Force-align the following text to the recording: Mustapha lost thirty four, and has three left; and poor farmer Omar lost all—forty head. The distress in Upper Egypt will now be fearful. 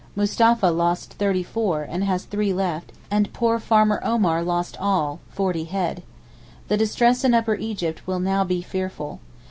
Mustapha 0.15 0.71
lost 0.71 1.13
thirty 1.13 1.43
four, 1.43 1.83
and 1.83 2.03
has 2.03 2.23
three 2.25 2.53
left; 2.55 2.91
and 3.11 3.31
poor 3.33 3.59
farmer 3.59 4.01
Omar 4.03 4.41
lost 4.41 4.75
all—forty 4.79 5.65
head. 5.65 6.01
The 6.69 6.75
distress 6.77 7.23
in 7.23 7.35
Upper 7.35 7.53
Egypt 7.53 8.07
will 8.07 8.17
now 8.19 8.43
be 8.43 8.63
fearful. 8.63 9.19